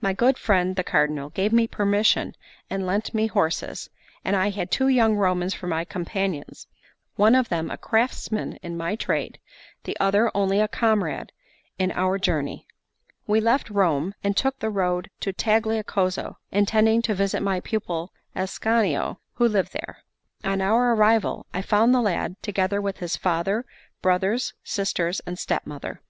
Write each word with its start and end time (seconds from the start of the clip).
My 0.00 0.14
good 0.14 0.38
friend 0.38 0.76
the 0.76 0.82
Cardinal 0.82 1.28
gave 1.28 1.52
me 1.52 1.66
permission 1.66 2.34
and 2.70 2.86
lent 2.86 3.12
me 3.12 3.26
horses; 3.26 3.90
and 4.24 4.34
I 4.34 4.48
had 4.48 4.70
two 4.70 4.88
young 4.88 5.14
Romans 5.14 5.52
for 5.52 5.66
my 5.66 5.84
companions, 5.84 6.66
one 7.16 7.34
of 7.34 7.50
them 7.50 7.70
a 7.70 7.76
craftsman 7.76 8.54
in 8.62 8.78
my 8.78 8.96
trade, 8.96 9.38
the 9.84 9.94
other 10.00 10.30
only 10.34 10.58
a 10.58 10.68
comrade 10.68 11.32
in 11.78 11.92
our 11.92 12.16
journey. 12.18 12.66
We 13.26 13.42
left 13.42 13.68
Rome, 13.68 14.14
and 14.24 14.34
took 14.34 14.58
the 14.58 14.70
road 14.70 15.10
to 15.20 15.34
Tagliacozzo, 15.34 16.38
intending 16.50 17.02
to 17.02 17.14
visit 17.14 17.42
my 17.42 17.60
pupil 17.60 18.10
Ascanio, 18.34 19.18
who 19.34 19.46
lived 19.46 19.74
there. 19.74 19.98
On 20.44 20.62
our 20.62 20.94
arrival, 20.94 21.44
I 21.52 21.60
found 21.60 21.94
the 21.94 22.00
lad, 22.00 22.36
together 22.40 22.80
with 22.80 23.00
his 23.00 23.18
father, 23.18 23.66
brothers, 24.00 24.54
sisters, 24.64 25.20
and 25.26 25.38
stepmother. 25.38 26.00